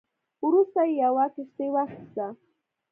وروسته 0.45 0.81
یې 0.87 0.93
یوه 1.03 1.25
کښتۍ 1.33 1.67
واخیسته. 1.73 2.25